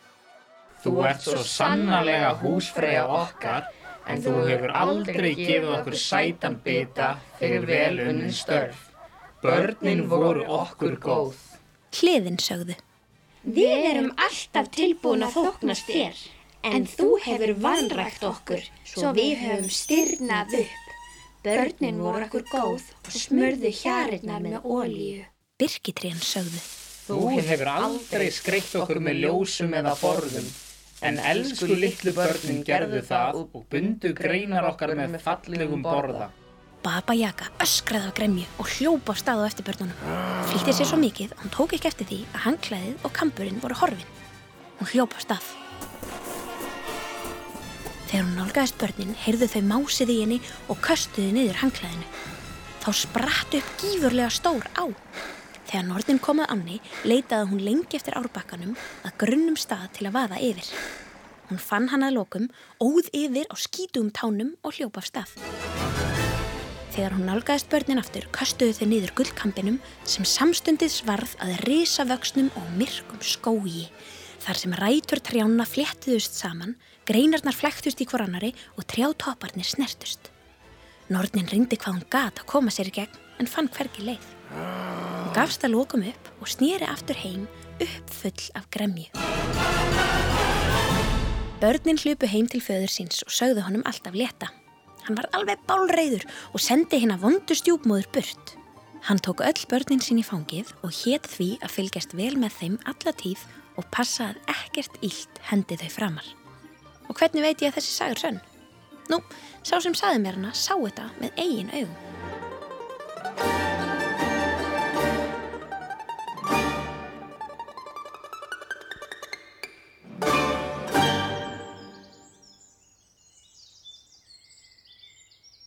Þú 0.81 0.93
ert 1.05 1.21
svo 1.25 1.43
sannarlega 1.45 2.31
húsfreyja 2.41 3.05
okkar 3.09 3.69
en 4.09 4.25
þú 4.25 4.33
hefur 4.49 4.73
aldrei 4.73 5.31
gefið 5.37 5.69
okkur 5.79 5.99
sætan 6.01 6.57
bita 6.65 7.13
fyrir 7.37 7.69
vel 7.69 8.01
unnin 8.07 8.33
störf. 8.33 8.89
Börnin 9.45 10.07
voru 10.09 10.45
okkur 10.49 10.97
góð. 11.01 11.37
Hliðin 11.93 12.41
sögðu. 12.41 12.77
Við 13.45 13.83
erum 13.91 14.07
alltaf 14.17 14.71
tilbúin 14.73 15.21
að 15.21 15.35
þóknast 15.35 15.85
þér, 15.85 16.21
en 16.65 16.87
þú 16.89 17.09
hefur 17.21 17.51
vanrækt 17.61 18.23
okkur, 18.25 18.63
svo 18.89 19.11
við 19.13 19.35
höfum 19.43 19.67
styrnað 19.69 20.55
upp. 20.63 20.87
Börnin 21.45 21.99
voru 22.01 22.25
okkur 22.25 22.47
góð 22.49 22.87
og 23.05 23.11
smurðu 23.13 23.69
hjarinnar 23.69 24.41
með 24.41 24.65
ólíu. 24.65 25.27
Birkitrén 25.61 26.17
sögðu. 26.17 26.63
Þú 27.05 27.19
hefur 27.35 27.69
aldrei 27.69 28.31
skreitt 28.33 28.71
okkur 28.81 28.97
með 29.05 29.21
ljósum 29.27 29.77
eða 29.77 29.93
borðum, 29.99 30.47
en 31.05 31.21
elsku 31.21 31.69
litlu 31.69 32.15
börnin 32.17 32.65
gerðu 32.65 33.03
það 33.05 33.43
og 33.43 33.69
bundu 33.69 34.15
greinar 34.17 34.71
okkar 34.71 34.95
með 34.97 35.19
fallegum 35.21 35.85
borða. 35.85 36.31
Baba 36.85 37.15
Jaka 37.17 37.47
öskraði 37.63 38.11
á 38.13 38.13
gremju 38.13 38.45
og 38.61 38.67
hljópa 38.69 39.15
á 39.15 39.17
stað 39.17 39.39
á 39.41 39.49
eftir 39.49 39.65
börnunum. 39.65 40.01
Fylgdi 40.51 40.73
sér 40.77 40.85
svo 40.85 40.99
mikið 41.01 41.31
að 41.33 41.39
hún 41.41 41.53
tók 41.55 41.71
ekki 41.73 41.89
eftir 41.89 42.05
því 42.05 42.17
að 42.29 42.43
hangklæðið 42.43 43.05
og 43.07 43.13
kampurinn 43.15 43.61
voru 43.63 43.77
horfin. 43.79 44.11
Hún 44.77 44.89
hljópa 44.91 45.17
á 45.17 45.21
stað. 45.25 45.47
Þegar 48.05 48.27
hún 48.27 48.35
nálgæðist 48.37 48.77
börnin, 48.77 49.15
heyrðu 49.17 49.47
þau 49.49 49.63
másið 49.71 50.11
í 50.13 50.17
henni 50.21 50.37
og 50.69 50.77
köstuði 50.85 51.31
niður 51.33 51.57
hangklæðinu. 51.63 52.05
Þá 52.85 52.89
spratt 53.01 53.57
upp 53.57 53.71
gífurlega 53.81 54.29
stór 54.29 54.69
á. 54.77 54.85
Þegar 55.65 55.87
Nordin 55.89 56.21
komað 56.21 56.53
anni, 56.53 56.77
leitaði 57.01 57.49
hún 57.49 57.65
lengi 57.65 57.97
eftir 57.97 58.13
árbakkanum 58.19 58.77
að 59.01 59.17
grunnum 59.25 59.57
stað 59.57 59.89
til 59.97 60.05
að 60.05 60.19
vaða 60.19 60.37
yfir. 60.37 60.69
Hún 61.49 61.61
fann 61.61 61.89
hann 61.89 62.05
að 62.05 62.19
lokum, 62.19 62.45
óð 62.77 63.09
yfir 63.09 63.49
á 63.49 63.55
skítum 63.57 64.13
tánum 64.13 64.53
og 64.61 64.77
hljópa 64.77 65.01
af 65.01 65.09
stað. 65.09 65.74
Þegar 66.95 67.11
hún 67.17 67.25
nálgæðist 67.27 67.67
börnin 67.67 67.99
aftur, 67.99 68.23
köstuðu 68.31 68.71
þau 68.77 68.85
niður 68.87 69.11
gullkampinum 69.17 69.81
sem 70.07 70.23
samstundið 70.23 70.93
svarð 70.93 71.33
að 71.43 71.57
risavöxnum 71.67 72.47
og 72.55 72.69
myrkum 72.79 73.19
skógi. 73.19 73.89
Þar 74.45 74.61
sem 74.61 74.77
rætur 74.79 75.19
trjána 75.19 75.65
fléttuðust 75.67 76.39
saman, 76.39 76.77
greinarnar 77.03 77.57
flæktust 77.57 77.99
í 77.99 78.07
hvorannari 78.07 78.53
og 78.79 78.87
trjátopparnir 78.87 79.67
snertust. 79.67 80.31
Nordnin 81.11 81.51
ringdi 81.51 81.75
hvað 81.75 81.97
hún 81.97 82.09
gat 82.15 82.39
að 82.39 82.49
koma 82.55 82.71
sér 82.71 82.87
í 82.87 82.95
gegn 83.01 83.19
en 83.43 83.51
fann 83.51 83.67
hvergi 83.75 84.07
leið. 84.07 84.31
Hún 84.55 85.35
gafst 85.35 85.67
að 85.67 85.75
lokum 85.75 86.07
upp 86.07 86.33
og 86.39 86.47
snýri 86.47 86.87
aftur 86.87 87.19
heim 87.19 87.43
uppfull 87.75 88.51
af 88.55 88.71
gremju. 88.71 89.11
Börnin 91.59 91.99
hlupu 91.99 92.31
heim 92.31 92.47
til 92.47 92.63
föður 92.63 93.01
síns 93.01 93.25
og 93.27 93.35
sögðu 93.35 93.67
honum 93.67 93.83
alltaf 93.83 94.15
leta. 94.15 94.55
Hann 95.05 95.17
var 95.19 95.27
alveg 95.37 95.61
bálreiður 95.69 96.23
og 96.53 96.63
sendi 96.63 96.97
hinn 97.01 97.13
að 97.13 97.27
vondu 97.27 97.57
stjúpmóður 97.57 98.07
burt. 98.15 98.55
Hann 99.05 99.21
tók 99.21 99.43
öll 99.45 99.67
börnin 99.69 100.01
sín 100.01 100.17
í 100.17 100.25
fangið 100.25 100.71
og 100.81 100.95
hétt 101.03 101.29
því 101.29 101.49
að 101.61 101.75
fylgjast 101.75 102.15
vel 102.17 102.33
með 102.41 102.57
þeim 102.57 102.79
alla 102.89 103.13
tíð 103.13 103.43
og 103.77 103.85
passa 103.93 104.31
að 104.31 104.41
ekkert 104.55 104.97
ílt 105.05 105.41
hendi 105.51 105.77
þau 105.77 105.91
framar. 105.93 106.27
Og 107.05 107.13
hvernig 107.19 107.45
veit 107.45 107.61
ég 107.61 107.69
að 107.69 107.77
þessi 107.77 107.93
sagur 107.99 108.23
sönn? 108.23 108.41
Nú, 109.13 109.21
sá 109.61 109.77
sem 109.77 109.93
saði 109.93 110.23
mér 110.23 110.39
hana 110.39 110.55
sá 110.57 110.73
þetta 110.73 111.11
með 111.21 111.41
eigin 111.45 111.73
augum. 111.75 112.14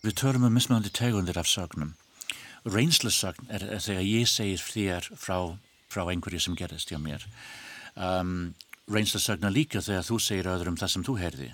Við 0.09 0.15
törum 0.17 0.47
um 0.47 0.55
mismöndi 0.57 0.89
tegundir 0.89 1.37
af 1.37 1.45
sögnum. 1.51 1.91
Reynslusögn 2.65 3.51
er, 3.53 3.61
er 3.77 3.81
þegar 3.85 4.07
ég 4.09 4.29
segir 4.33 4.63
þér 4.65 5.09
frá, 5.21 5.37
frá 5.93 6.07
einhverju 6.09 6.39
sem 6.41 6.55
gerist 6.57 6.89
hjá 6.89 6.97
mér. 6.97 7.27
Um, 7.93 8.55
Reynslusögn 8.89 9.45
er 9.45 9.53
líka 9.53 9.83
þegar 9.85 10.07
þú 10.07 10.17
segir 10.25 10.49
öðrum 10.49 10.79
það 10.81 10.93
sem 10.95 11.05
þú 11.05 11.17
heyrði. 11.21 11.49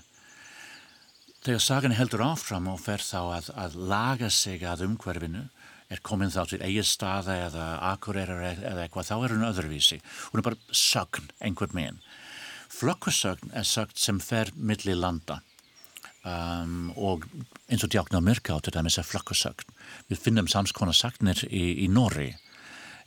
Þegar 1.42 1.64
sagan 1.64 1.96
heldur 1.98 2.22
áfram 2.28 2.68
og 2.70 2.78
fer 2.84 3.02
þá 3.02 3.18
að, 3.24 3.48
að 3.58 3.74
laga 3.90 4.30
sig 4.30 4.62
að 4.62 4.84
umhverfinu, 4.86 5.42
er 5.90 6.02
komin 6.06 6.30
þá 6.30 6.44
til 6.52 6.60
eigið 6.62 6.86
staða 6.92 7.40
eða 7.48 7.64
akureyrar 7.90 8.44
eða 8.52 8.84
eitthvað, 8.84 9.08
þá 9.10 9.16
er 9.16 9.34
hún 9.34 9.48
öðruvísi. 9.48 9.98
Hún 10.30 10.44
er 10.44 10.46
bara 10.46 10.78
sögn 10.84 11.26
einhvern 11.42 11.74
meginn. 11.74 11.98
Flökkusögn 12.70 13.50
er 13.50 13.66
sögn 13.66 13.98
sem 13.98 14.22
fer 14.22 14.54
milli 14.54 14.94
landa. 14.94 15.40
Um, 16.24 16.88
og 16.96 17.26
eins 17.68 17.84
og 17.84 17.90
djáknar 17.92 18.22
myrka 18.24 18.56
á 18.56 18.58
til 18.64 18.72
dæmis 18.72 18.96
er 18.96 19.04
flökkusögn. 19.04 19.68
Við 20.08 20.22
finnum 20.24 20.48
samskona 20.48 20.94
sagnir 20.96 21.42
í, 21.50 21.84
í 21.84 21.88
Nóri 21.92 22.30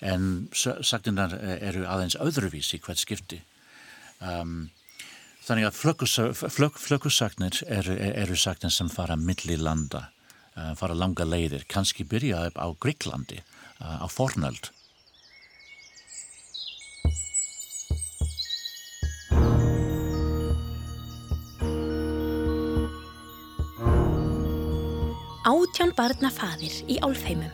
en 0.05 0.47
sagninar 0.53 1.33
eru 1.41 1.87
aðeins 1.89 2.17
öðruvísi 2.21 2.77
hvert 2.83 3.01
skipti. 3.01 3.39
Um, 4.21 4.69
þannig 5.47 5.69
að 5.71 5.79
flökkusagnir 6.83 7.63
eru, 7.65 7.97
eru 7.97 8.37
sagnir 8.37 8.73
sem 8.73 8.89
fara 8.93 9.17
milli 9.17 9.57
landa, 9.57 10.11
uh, 10.53 10.73
fara 10.77 10.93
langa 10.93 11.25
leiðir, 11.25 11.65
kannski 11.69 12.05
byrja 12.05 12.51
á 12.53 12.67
Gríklandi, 12.77 13.41
uh, 13.81 14.05
á 14.05 14.07
fornöld. 14.11 14.69
Átján 25.77 25.91
barna 25.93 26.29
faðir 26.33 26.73
í 26.89 26.95
álfheimum. 27.05 27.51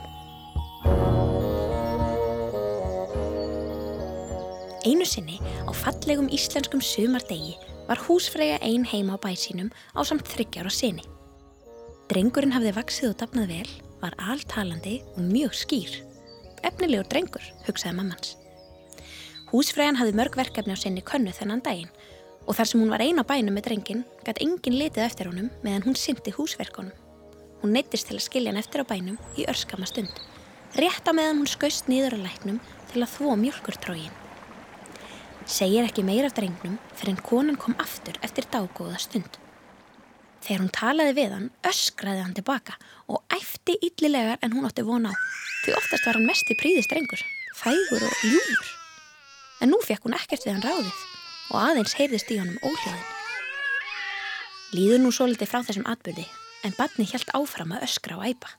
Einu 4.87 5.03
sinni 5.03 5.41
á 5.67 5.71
fallegum 5.75 6.29
íslenskum 6.31 6.79
sumardegi 6.79 7.57
var 7.89 7.99
húsfreyja 7.99 8.61
ein 8.63 8.87
heima 8.87 9.19
á 9.19 9.23
bæsínum 9.27 9.73
á 9.91 10.07
samt 10.07 10.31
þryggjára 10.31 10.71
sinni. 10.71 11.03
Drengurinn 12.07 12.55
hafði 12.55 12.71
vaksið 12.79 13.09
og 13.09 13.19
dapnað 13.25 13.51
vel, 13.57 13.75
var 13.99 14.15
alltalandi 14.15 15.01
og 15.17 15.21
mjög 15.27 15.59
skýr. 15.65 15.99
Efnilegur 16.63 17.11
drengur, 17.11 17.43
hugsaði 17.67 17.99
mammans. 17.99 18.37
Húsfreyjan 19.51 19.99
hafði 19.99 20.15
mörg 20.15 20.39
verkefni 20.39 20.71
á 20.71 20.79
sinni 20.79 21.03
könnu 21.03 21.35
þennan 21.35 21.67
daginn 21.67 21.91
og 22.47 22.55
þar 22.55 22.71
sem 22.71 22.79
hún 22.79 22.95
var 22.95 23.03
eina 23.03 23.27
bænum 23.27 23.59
með 23.59 23.67
drengin 23.67 24.07
gæti 24.23 24.47
engin 24.47 24.79
litið 24.79 25.09
eftir 25.11 25.27
honum 25.27 25.51
meðan 25.59 25.91
hún 25.91 25.99
syndi 25.99 26.31
húsverkonum. 26.31 27.02
Hún 27.63 27.71
neittist 27.77 28.09
til 28.09 28.17
að 28.17 28.25
skilja 28.25 28.51
hann 28.51 28.59
eftir 28.59 28.83
á 28.83 28.85
bænum 28.89 29.15
í 29.39 29.45
örskama 29.47 29.87
stund. 29.87 30.11
Rétt 30.75 31.07
á 31.07 31.15
meðan 31.15 31.39
hún 31.39 31.47
skaust 31.47 31.87
nýður 31.87 32.17
á 32.19 32.25
læknum 32.25 32.57
til 32.91 32.99
að 32.99 33.13
þvó 33.13 33.37
mjölkurtrógin. 33.39 34.11
Segir 35.47 35.87
ekki 35.87 36.03
meira 36.03 36.27
af 36.27 36.35
drengnum 36.35 36.75
fyrir 36.91 37.13
en 37.13 37.21
konan 37.23 37.55
kom 37.55 37.77
aftur 37.79 38.19
eftir 38.19 38.49
daggóða 38.51 38.99
stund. 38.99 39.39
Þegar 40.43 40.59
hún 40.59 40.75
talaði 40.75 41.15
við 41.21 41.37
hann, 41.37 41.47
öskraði 41.63 42.25
hann 42.25 42.35
tilbaka 42.35 42.75
og 43.07 43.23
æfti 43.31 43.77
yllilegar 43.79 44.43
en 44.43 44.57
hún 44.57 44.67
átti 44.67 44.83
von 44.83 45.07
á. 45.07 45.13
Því 45.63 45.79
oftast 45.79 46.03
var 46.03 46.19
hann 46.19 46.27
mest 46.27 46.51
í 46.51 46.59
príðist 46.59 46.91
drengur, 46.91 47.23
fægur 47.63 48.03
og 48.03 48.27
ljúfur. 48.27 48.75
En 49.63 49.71
nú 49.71 49.79
fekk 49.87 50.03
hún 50.03 50.19
ekkert 50.19 50.43
við 50.43 50.57
hann 50.57 50.67
ráðið 50.67 51.03
og 51.55 51.59
aðeins 51.63 51.95
heyrðist 51.95 52.35
í 52.35 52.43
honum 52.43 52.59
óhljóðin. 52.59 53.11
Líður 54.75 55.05
nú 55.05 55.15
svo 55.15 55.31
litið 55.31 55.47
frá 55.47 55.63
þessum 55.63 55.87
atbyrði 55.87 56.27
en 56.63 56.75
barni 56.77 57.05
hjælt 57.07 57.31
áfram 57.35 57.73
að 57.75 57.85
öskra 57.87 58.17
og 58.17 58.25
æpa. 58.27 58.49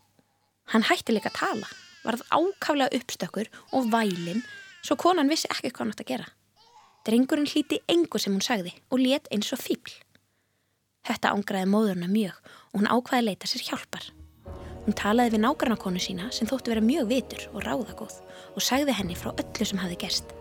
Hann 0.72 0.86
hætti 0.88 1.14
líka 1.16 1.32
að 1.32 1.38
tala, 1.40 1.68
varð 2.04 2.24
ákaflega 2.30 2.92
uppstökkur 2.98 3.50
og 3.72 3.90
vælinn 3.92 4.44
svo 4.84 4.96
konan 5.00 5.30
vissi 5.32 5.48
ekki 5.50 5.72
hvað 5.72 5.84
hann 5.84 5.94
átt 5.94 6.04
að 6.04 6.10
gera. 6.12 6.26
Drengurinn 7.04 7.48
hlíti 7.48 7.80
engu 7.88 8.20
sem 8.20 8.32
hún 8.32 8.44
sagði 8.44 8.74
og 8.90 9.00
let 9.00 9.28
eins 9.32 9.52
og 9.52 9.60
fíbl. 9.60 9.92
Þetta 11.04 11.34
ángraði 11.36 11.68
móðurna 11.68 12.08
mjög 12.08 12.38
og 12.72 12.78
hún 12.80 12.88
ákvaði 12.88 13.20
að 13.20 13.28
leita 13.28 13.50
sér 13.50 13.66
hjálpar. 13.68 14.06
Hún 14.84 14.96
talaði 14.96 15.34
við 15.34 15.44
nágrannakonu 15.44 16.00
sína 16.00 16.30
sem 16.32 16.48
þóttu 16.48 16.72
vera 16.72 16.84
mjög 16.84 17.10
vitur 17.12 17.44
og 17.52 17.64
ráðagóð 17.64 18.16
og 18.54 18.64
sagði 18.64 18.96
henni 18.96 19.16
frá 19.16 19.32
öllu 19.32 19.68
sem 19.68 19.80
hafi 19.80 19.98
gerst. 20.00 20.32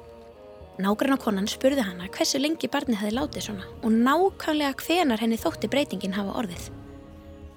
Nágrannakonan 0.84 1.48
spurði 1.52 1.84
hana 1.86 2.08
hversu 2.12 2.40
lengi 2.42 2.68
barni 2.72 2.98
hafi 2.98 3.14
látið 3.14 3.48
svona 3.48 3.68
og 3.84 3.92
nákvæmlega 3.94 4.74
hvenar 4.82 5.22
henni 5.22 5.38
þótti 5.38 5.70
breytingin 5.70 6.16
hafa 6.18 6.34
orðið. 6.42 6.72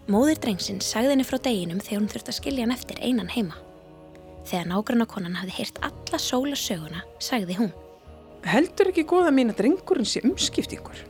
Móðir 0.07 0.39
drengsins 0.39 0.87
sagði 0.87 1.17
henni 1.17 1.25
frá 1.27 1.41
deginum 1.43 1.81
þegar 1.83 1.99
hún 1.99 2.11
þurfti 2.13 2.31
að 2.31 2.37
skilja 2.37 2.63
hann 2.63 2.75
eftir 2.77 3.01
einan 3.03 3.31
heima. 3.33 3.57
Þegar 4.47 4.69
nágrannakonan 4.71 5.39
hafi 5.41 5.57
heyrt 5.57 5.81
alla 5.83 6.21
sólasöguna, 6.23 7.03
sagði 7.19 7.57
hún. 7.59 7.73
Heldur 8.47 8.93
ekki 8.93 9.03
góða 9.11 9.33
mín 9.35 9.51
að 9.51 9.65
drengurinn 9.65 10.07
sé 10.07 10.23
umskiptingur? 10.23 11.01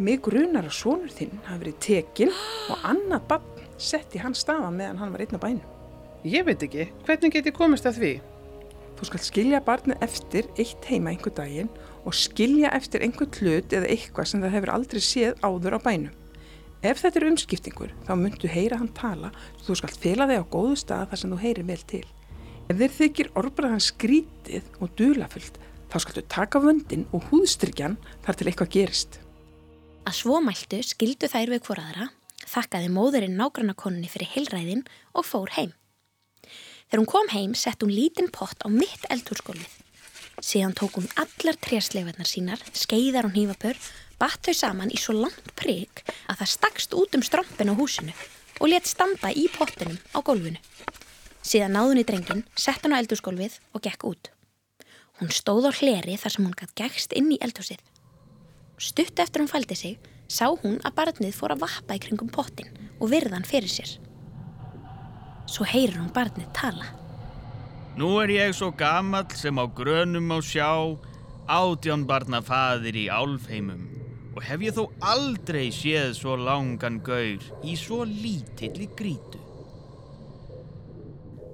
Mig 0.00 0.24
grunar 0.24 0.64
að 0.64 0.78
sonur 0.78 1.12
þinn 1.12 1.36
hafi 1.44 1.66
verið 1.66 1.76
tekinn 1.84 2.32
og 2.72 2.88
annað 2.88 3.28
bann 3.34 3.68
sett 3.76 4.16
í 4.16 4.24
hans 4.24 4.40
stafa 4.40 4.72
meðan 4.72 5.04
hann 5.04 5.12
var 5.12 5.26
einn 5.26 5.36
á 5.36 5.44
bænum. 5.44 5.68
Ég 6.24 6.48
veit 6.48 6.64
ekki, 6.64 6.88
hvernig 7.04 7.36
get 7.36 7.52
ég 7.52 7.60
komist 7.60 7.84
að 7.84 8.00
því? 8.00 8.16
Þú 8.96 9.10
skalt 9.10 9.28
skilja 9.28 9.64
barnið 9.68 10.08
eftir 10.08 10.48
eitt 10.56 10.88
heima 10.88 11.12
einhver 11.12 11.36
daginn 11.36 11.68
og 12.08 12.16
skilja 12.16 12.72
eftir 12.72 13.04
einhver 13.04 13.28
hlut 13.36 13.76
eða 13.76 13.92
eitthvað 13.92 14.32
sem 14.32 14.40
það 14.40 14.56
hefur 14.56 14.78
aldrei 14.80 15.04
séð 15.04 15.42
áður 15.44 15.76
á 15.76 15.80
bænum. 15.84 16.20
Ef 16.84 17.00
þetta 17.00 17.20
er 17.20 17.24
umskiptingur 17.30 17.92
þá 18.04 18.10
myndu 18.20 18.48
heyra 18.50 18.76
hann 18.76 18.90
tala 18.92 19.30
þú 19.64 19.76
skalt 19.80 19.96
fela 20.02 20.26
þig 20.28 20.42
á 20.44 20.52
góðu 20.52 20.74
stað 20.76 21.06
þar 21.12 21.20
sem 21.20 21.30
þú 21.32 21.38
heyrir 21.40 21.68
vel 21.70 21.84
til. 21.88 22.04
Ef 22.68 22.76
þeir 22.80 22.92
þykir 22.98 23.30
orðbræðan 23.40 23.84
skrítið 23.86 24.66
og 24.84 24.92
dulafullt 24.98 25.56
þá 25.88 25.96
skaltu 26.04 26.24
taka 26.34 26.60
vöndin 26.60 27.06
og 27.16 27.24
húðstrykjan 27.30 27.96
þar 28.26 28.36
til 28.36 28.48
eitthvað 28.50 28.74
gerist. 28.76 29.16
Að 30.04 30.18
svo 30.18 30.42
mæltu 30.44 30.82
skildu 30.84 31.30
þær 31.32 31.54
við 31.54 31.64
hvoraðra, 31.64 32.10
þakkaði 32.52 32.92
móðurinn 32.92 33.38
nágrannakonunni 33.40 34.10
fyrir 34.12 34.34
heilræðin 34.34 34.84
og 35.16 35.24
fór 35.24 35.54
heim. 35.56 35.72
Þegar 36.90 37.00
hún 37.00 37.12
kom 37.14 37.32
heim 37.32 37.56
sett 37.56 37.80
hún 37.80 37.96
lítinn 37.96 38.28
pott 38.28 38.60
á 38.60 38.68
mitt 38.68 39.08
eldhúrskólið. 39.08 39.83
Síðan 40.44 40.74
tók 40.76 40.98
hún 40.98 41.06
allar 41.16 41.56
trésleifarnar 41.56 42.28
sínar, 42.28 42.60
skeiðar 42.76 43.30
og 43.30 43.32
nývapör, 43.32 43.78
batt 44.20 44.44
þau 44.44 44.56
saman 44.58 44.92
í 44.92 44.98
svo 45.00 45.14
langt 45.16 45.54
prigg 45.56 46.02
að 46.28 46.42
það 46.42 46.50
stakst 46.52 46.96
út 47.00 47.16
um 47.16 47.24
strömpin 47.24 47.72
á 47.72 47.74
húsinu 47.78 48.12
og 48.60 48.68
let 48.68 48.84
standa 48.84 49.30
í 49.32 49.46
pottinum 49.54 49.96
á 50.12 50.20
gólfinu. 50.20 50.60
Síðan 51.40 51.74
náðun 51.76 52.02
í 52.02 52.04
drengin, 52.04 52.42
sett 52.60 52.84
hann 52.84 52.92
á 52.92 53.00
eldhúrskólfið 53.00 53.56
og 53.72 53.84
gekk 53.86 54.04
út. 54.10 54.30
Hún 55.20 55.32
stóð 55.32 55.70
á 55.70 55.72
hleri 55.80 56.18
þar 56.20 56.34
sem 56.36 56.44
hún 56.44 56.58
gætt 56.58 56.76
gegst 56.76 57.16
inn 57.16 57.32
í 57.32 57.40
eldhúsið. 57.40 57.80
Stutt 58.76 59.22
eftir 59.24 59.40
hún 59.40 59.48
fældi 59.48 59.78
sig, 59.78 59.96
sá 60.28 60.50
hún 60.50 60.76
að 60.84 60.96
barnið 60.98 61.38
fór 61.38 61.54
að 61.54 61.64
vappa 61.64 61.96
í 61.96 62.02
kringum 62.04 62.28
pottin 62.28 62.68
og 62.98 63.08
virðan 63.14 63.48
fyrir 63.48 63.72
sér. 63.72 63.96
Svo 65.48 65.64
heyrir 65.68 65.96
hún 66.00 66.12
barnið 66.12 66.52
tala. 66.56 66.92
Nú 67.94 68.08
er 68.18 68.32
ég 68.34 68.54
svo 68.58 68.72
gamall 68.74 69.30
sem 69.38 69.54
á 69.54 69.64
grönum 69.70 70.32
á 70.34 70.42
sjá, 70.42 70.98
átján 71.46 72.02
barna 72.10 72.40
faðir 72.42 72.96
í 72.98 73.06
álfheimum 73.06 73.84
og 74.34 74.42
hef 74.42 74.64
ég 74.66 74.74
þó 74.74 74.88
aldrei 74.98 75.68
séð 75.70 76.16
svo 76.18 76.34
langan 76.34 76.98
gaur 77.06 77.38
í 77.62 77.76
svo 77.78 78.02
lítilli 78.02 78.88
grítu. 78.98 79.38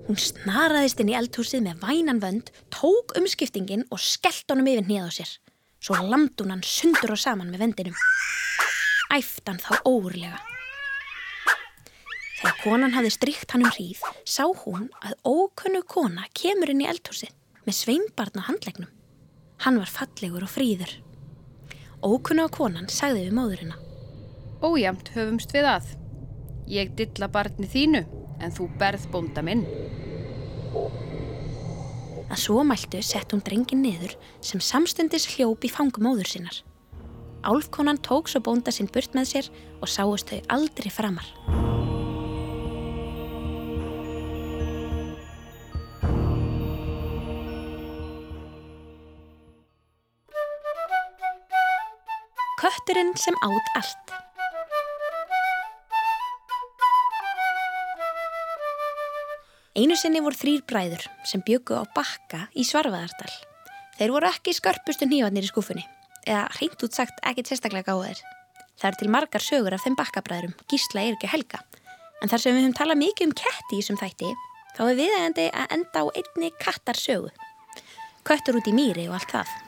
Hún 0.09 0.17
snaraðist 0.17 1.05
inn 1.05 1.13
í 1.13 1.19
eldhúsið 1.21 1.67
með 1.69 1.85
vænan 1.85 2.25
vönd, 2.25 2.49
tók 2.73 3.13
umskiptingin 3.21 3.85
og 3.93 4.01
skellt 4.01 4.49
honum 4.49 4.73
yfir 4.73 4.89
nýð 4.89 5.07
á 5.07 5.11
sér. 5.21 5.35
Svo 5.77 6.01
lamd 6.01 6.41
hún 6.41 6.57
hann 6.57 6.65
sundur 6.65 7.13
og 7.15 7.21
saman 7.21 7.53
með 7.53 7.67
vendinum. 7.67 8.01
Æft 9.13 9.45
hann 9.45 9.61
þá 9.61 9.77
óurlega. 9.85 10.41
Þegar 12.41 12.57
konan 12.63 12.95
hafði 12.97 13.11
strykt 13.13 13.53
hann 13.53 13.67
um 13.67 13.73
hríð, 13.75 14.01
sá 14.25 14.47
hún 14.63 14.89
að 15.05 15.19
ókunnu 15.29 15.83
kona 15.85 16.25
kemur 16.33 16.73
inn 16.73 16.81
í 16.81 16.89
eldhúsið 16.89 17.35
með 17.67 17.77
sveimbarn 17.77 18.41
á 18.41 18.49
handlegnum. 18.49 18.89
Hann 19.61 19.77
var 19.77 19.93
fallegur 19.93 20.47
og 20.47 20.53
fríður. 20.53 20.95
Ókunnu 22.01 22.47
á 22.47 22.49
konan 22.49 22.89
sagði 22.89 23.27
við 23.27 23.37
móðurina. 23.37 23.77
Ójamt 24.65 25.13
höfumst 25.13 25.53
við 25.53 25.69
að. 25.69 25.91
Ég 26.71 26.95
dilla 26.97 27.29
barni 27.29 27.69
þínu, 27.69 28.07
en 28.41 28.57
þú 28.57 28.71
berð 28.81 29.05
bónda 29.13 29.45
minn. 29.45 29.67
Að 32.31 32.39
svo 32.41 32.63
mæltu 32.65 33.03
sett 33.05 33.35
hún 33.35 33.45
drengin 33.45 33.83
niður 33.85 34.15
sem 34.41 34.63
samstundis 34.65 35.29
hljóp 35.35 35.67
í 35.67 35.73
fangum 35.73 36.09
móður 36.09 36.31
sinnar. 36.31 36.63
Álfkonan 37.45 38.01
tók 38.01 38.33
svo 38.33 38.41
bónda 38.45 38.73
sinn 38.73 38.89
burt 38.89 39.13
með 39.17 39.35
sér 39.35 39.53
og 39.81 39.93
sáist 39.93 40.33
þau 40.33 40.41
aldrei 40.57 40.93
framar. 40.95 41.29
Kötturinn 53.01 53.17
sem 53.17 53.35
átt 53.41 53.71
allt. 53.73 54.13
Einu 59.75 59.97
sinni 59.97 60.21
voru 60.21 60.37
þrýr 60.37 60.65
bræður 60.69 61.07
sem 61.25 61.41
byggu 61.41 61.79
á 61.81 61.85
bakka 61.97 62.41
í 62.53 62.67
Svarfaðardal. 62.67 63.31
Þeir 63.97 64.13
voru 64.13 64.29
ekki 64.29 64.53
skörpustu 64.53 65.09
nývarnir 65.09 65.47
í 65.47 65.49
skúfunni, 65.49 65.87
eða 66.27 66.45
hreint 66.59 66.85
út 66.85 66.93
sagt 66.93 67.25
ekki 67.25 67.47
sérstaklega 67.49 67.89
gáðir. 67.89 68.21
Það 68.77 68.91
er 68.91 69.01
til 69.01 69.11
margar 69.17 69.47
sögur 69.47 69.79
af 69.79 69.87
þeim 69.87 69.97
bakkabræðurum, 69.97 70.55
gísla 70.69 71.07
er 71.07 71.17
ekki 71.17 71.33
helga. 71.33 71.63
En 72.21 72.29
þar 72.29 72.45
sem 72.45 72.53
við 72.53 72.67
höfum 72.67 72.79
talað 72.83 73.03
mikið 73.07 73.31
um 73.31 73.35
ketti 73.41 73.79
í 73.79 73.81
þessum 73.81 74.03
þætti, 74.03 74.35
þá 74.77 74.85
er 74.91 75.01
viðægandi 75.01 75.49
að 75.55 75.75
enda 75.79 76.05
á 76.05 76.07
einni 76.13 76.53
kattar 76.61 77.01
sögu. 77.01 77.33
Köttur 78.29 78.61
út 78.61 78.69
í 78.69 78.77
mýri 78.77 79.09
og 79.09 79.17
allt 79.17 79.37
það. 79.39 79.59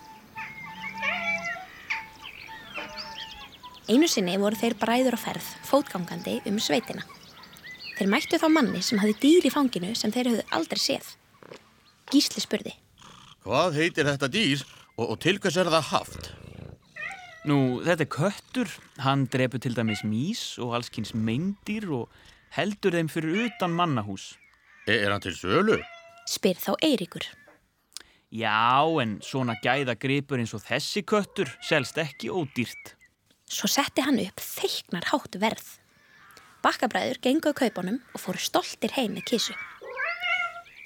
Einu 3.93 4.07
sinni 4.09 4.39
voru 4.41 4.57
þeir 4.57 4.73
bræður 4.81 5.19
á 5.19 5.21
ferð, 5.21 5.47
fótgangandi 5.69 6.39
um 6.49 6.57
sveitina. 6.63 7.03
Þeir 7.99 8.09
mættu 8.09 8.39
þá 8.41 8.47
manni 8.49 8.81
sem 8.81 9.01
hafði 9.03 9.19
dýr 9.21 9.49
í 9.49 9.51
fanginu 9.53 9.91
sem 9.99 10.13
þeir 10.15 10.31
höfðu 10.31 10.45
aldrei 10.57 10.81
séð. 10.81 11.11
Gísli 12.09 12.41
spurði. 12.41 12.73
Hvað 13.45 13.77
heitir 13.77 14.09
þetta 14.09 14.31
dýr 14.33 14.63
og, 14.97 15.11
og 15.11 15.19
til 15.21 15.37
hvers 15.43 15.59
er 15.61 15.69
það 15.75 15.91
haft? 15.91 16.31
Nú, 17.45 17.59
þetta 17.85 18.07
er 18.07 18.11
köttur. 18.17 18.73
Hann 19.03 19.27
drefur 19.29 19.61
til 19.61 19.77
dæmis 19.77 20.07
mís 20.09 20.47
og 20.63 20.73
allskynns 20.79 21.13
meindýr 21.13 21.91
og 21.93 22.09
heldur 22.57 22.97
þeim 22.97 23.13
fyrir 23.13 23.51
utan 23.51 23.77
mannahús. 23.77 24.31
Er, 24.87 25.03
er 25.03 25.13
hann 25.13 25.27
til 25.27 25.37
sölu? 25.37 25.77
Spyr 26.33 26.57
þá 26.65 26.73
Eiríkur. 26.81 27.29
Já, 28.33 28.89
en 29.05 29.19
svona 29.21 29.59
gæða 29.61 29.99
gripur 30.01 30.41
eins 30.41 30.57
og 30.57 30.65
þessi 30.65 31.05
köttur 31.05 31.53
selst 31.61 32.01
ekki 32.01 32.33
ódýrt. 32.33 32.97
Svo 33.53 33.69
setti 33.69 34.01
hann 34.01 34.21
upp 34.23 34.41
þeiknar 34.41 35.11
hátt 35.11 35.37
verð. 35.41 35.67
Bakkabræður 36.65 37.19
genguðu 37.21 37.59
kaupunum 37.59 37.99
og 38.15 38.23
fóru 38.23 38.41
stoltir 38.41 38.95
heim 38.97 39.13
með 39.19 39.27
kísu. 39.29 39.57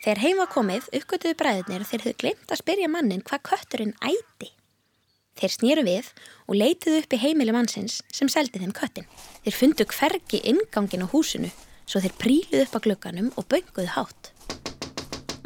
Þegar 0.02 0.22
heim 0.22 0.40
var 0.40 0.50
komið 0.50 0.88
uppgötuðu 0.98 1.37
bræðurnir 1.38 1.85
og 1.85 1.90
þeir 1.90 2.02
höfðu 2.05 2.20
glemt 2.22 2.55
að 2.55 2.61
spyrja 2.62 2.88
mannin 2.90 3.22
hvað 3.26 3.44
kötturinn 3.50 3.94
æti. 4.02 4.50
Þeir 5.37 5.52
snýru 5.52 5.85
við 5.87 6.11
og 6.48 6.59
leituðu 6.59 7.02
upp 7.02 7.14
í 7.14 7.20
heimili 7.22 7.55
mannsins 7.55 8.00
sem 8.14 8.31
seldi 8.33 8.62
þeim 8.62 8.74
köttin. 8.74 9.07
Þeir 9.44 9.59
fundu 9.61 9.87
hvergi 9.92 10.42
ingangin 10.50 11.07
á 11.07 11.12
húsinu 11.12 11.52
svo 11.87 12.02
þeir 12.02 12.18
príluðu 12.18 12.64
upp 12.64 12.76
á 12.79 12.85
glögganum 12.88 13.31
og 13.37 13.46
bönguðu 13.52 13.92
hátt. 13.94 14.33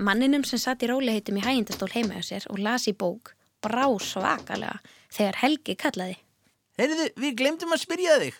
Manninum 0.00 0.46
sem 0.48 0.62
satt 0.62 0.86
í 0.86 0.88
róliheitum 0.88 1.36
í 1.36 1.44
hægindastól 1.44 1.90
heima 1.92 2.16
á 2.16 2.24
sér 2.24 2.48
og 2.48 2.62
las 2.64 2.88
í 2.88 2.96
bók 2.96 3.34
brá 3.60 3.84
svakalega 4.00 4.78
þegar 5.12 5.40
Helgi 5.42 5.76
kallaði. 5.76 6.20
Heyrðu, 6.80 7.06
við 7.20 7.34
glemdum 7.36 7.74
að 7.76 7.82
spyrja 7.82 8.14
þig. 8.22 8.36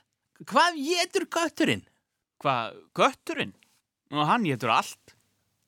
Hvað 0.48 0.76
getur 0.80 1.26
kötturinn? 1.28 1.82
Hvað, 2.40 2.78
kötturinn? 2.96 3.50
Og 4.16 4.24
hann 4.24 4.46
getur 4.48 4.72
allt. 4.72 5.12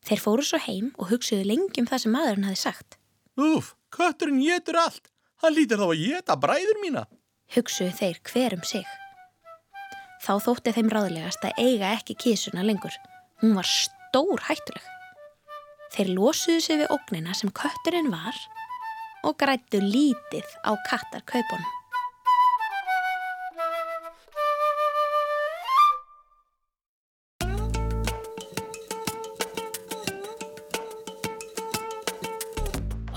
Þeir 0.08 0.22
fóru 0.22 0.44
svo 0.46 0.61
heim 0.64 0.88
og 0.96 1.11
hugsuðu 1.11 1.44
lengi 1.50 1.82
um 1.82 1.88
það 1.90 2.04
sem 2.04 2.14
maðurinn 2.16 2.46
hafi 2.48 2.61
sagt. 2.62 2.96
Úf, 3.37 3.74
kötturinn 3.92 4.40
getur 4.40 4.80
allt. 4.80 5.12
Hann 5.44 5.52
lítir 5.58 5.82
þá 5.82 5.85
að 5.90 6.00
geta 6.00 6.38
bræður 6.40 6.80
mína. 6.80 7.04
Hugsuðu 7.52 7.92
þeir 7.98 8.22
hver 8.30 8.56
um 8.56 8.64
sig. 8.64 8.88
Þá 10.24 10.32
þótti 10.46 10.74
þeim 10.78 10.90
ráðlegast 10.96 11.44
að 11.44 11.61
eiga 11.61 11.92
ekki 11.98 12.16
kísuna 12.24 12.64
lengur. 12.64 12.96
Hún 13.42 13.52
var 13.58 13.68
stór 13.68 14.46
hættuleg. 14.48 14.88
Þeir 15.92 16.14
losuðu 16.16 16.64
sig 16.64 16.80
við 16.80 16.96
ógnina 16.96 17.37
sem 17.37 17.52
kötturinn 17.52 18.08
var 18.14 18.40
og 19.28 19.37
grættu 19.37 19.85
lítið 19.85 20.48
á 20.64 20.72
kattarkaupunum. 20.88 21.82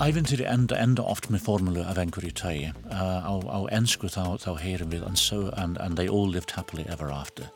Æventýri 0.06 0.44
enda, 0.46 0.76
enda 0.78 1.02
oft 1.02 1.26
með 1.34 1.40
formúlu 1.48 1.82
af 1.82 1.98
einhverju 1.98 2.30
tægi. 2.38 2.68
Uh, 2.86 3.26
á, 3.26 3.34
á 3.42 3.58
ennsku 3.74 4.06
þá, 4.06 4.36
þá 4.38 4.52
heyrum 4.60 4.92
við 4.92 5.06
and, 5.08 5.18
so, 5.18 5.48
and, 5.58 5.80
and 5.82 5.98
they 5.98 6.06
all 6.06 6.28
lived 6.30 6.52
happily 6.54 6.84
ever 6.86 7.10
after. 7.10 7.48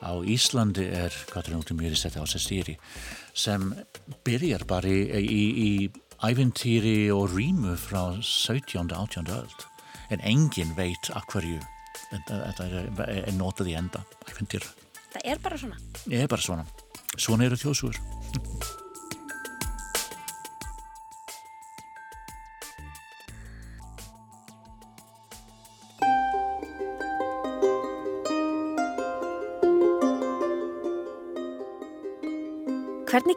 Á 0.00 0.16
Íslandi 0.24 0.86
er, 0.88 1.12
hvað 1.28 1.50
er 1.50 1.56
náttúrulega 1.56 1.80
mjög 1.82 1.98
þetta 2.00 2.24
á 2.24 2.26
sestýri, 2.32 2.76
sem 3.36 3.74
byrjar 4.24 4.64
bara 4.70 4.88
í, 4.88 5.04
í, 5.20 5.42
í 5.66 5.70
æventýri 6.24 7.10
og 7.12 7.36
rýmu 7.36 7.76
frá 7.76 8.16
17. 8.24 8.88
18. 8.96 9.28
öld. 9.36 9.68
En 10.08 10.24
engin 10.24 10.72
veit 10.78 11.12
að 11.12 11.28
hverju 11.34 11.60
þetta 12.30 12.70
er, 12.70 12.90
er 13.18 13.36
notað 13.36 13.74
í 13.74 13.76
enda, 13.76 14.06
æventýr. 14.30 14.64
Það 15.12 15.30
er 15.34 15.44
bara 15.44 15.60
svona. 15.60 15.84
Það 16.00 16.18
er 16.22 16.34
bara 16.38 16.48
svona. 16.48 16.66
Svona 17.16 17.50
eru 17.50 17.60
þjóðsúur. 17.60 18.02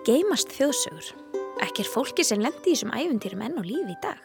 Geymast 0.10 0.50
þjóðsögur? 0.56 1.08
Ekki 1.62 1.84
er 1.84 1.89
fólki 1.91 2.24
sem 2.26 2.41
lendi 2.41 2.72
í 2.72 2.74
þessum 2.74 2.93
æfintýrum 2.95 3.41
enn 3.45 3.60
á 3.62 3.63
lífi 3.65 3.93
í 3.93 3.98
dag. 4.02 4.22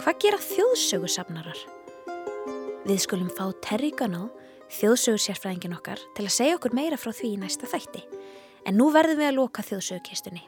Hvað 0.00 0.16
gera 0.24 0.40
þjóðsögursafnarar? 0.42 1.60
Við 2.88 2.98
skulum 3.04 3.28
fá 3.30 3.44
Terry 3.62 3.92
Gunnell, 3.94 4.32
þjóðsögursérfræðingin 4.74 5.76
okkar, 5.76 6.02
til 6.16 6.24
að 6.26 6.34
segja 6.34 6.56
okkur 6.56 6.74
meira 6.74 6.98
frá 6.98 7.12
því 7.14 7.30
í 7.36 7.38
næsta 7.44 7.68
þætti. 7.70 8.02
En 8.66 8.78
nú 8.80 8.88
verðum 8.94 9.20
við 9.20 9.28
að 9.28 9.38
loka 9.38 9.62
þjóðsögukistunni. 9.68 10.42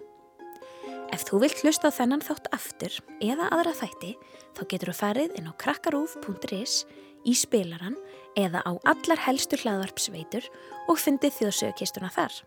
Ef 1.14 1.22
þú 1.28 1.44
vilt 1.44 1.62
hlusta 1.62 1.92
á 1.94 1.96
þennan 2.00 2.24
þátt 2.24 2.50
aftur 2.56 2.98
eða 3.22 3.52
aðra 3.54 3.76
þætti, 3.84 4.16
þá 4.56 4.62
getur 4.72 4.90
þú 4.90 4.96
farið 4.98 5.38
inn 5.38 5.46
á 5.46 5.54
krakkarúf.is 5.62 6.80
í 7.22 7.36
spilaran 7.38 7.94
eða 8.34 8.66
á 8.66 8.72
allar 8.82 9.22
helstu 9.28 9.60
hlaðvarpsveitur 9.62 10.50
og 10.90 10.98
fundið 10.98 11.38
þjóðsögukistuna 11.38 12.10
þar. 12.10 12.42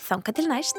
Þanga 0.00 0.32
til 0.32 0.46
næst, 0.48 0.78